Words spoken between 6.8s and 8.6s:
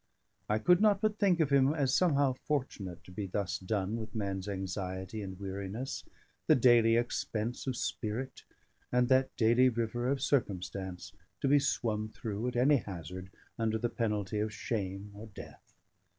expense of spirit,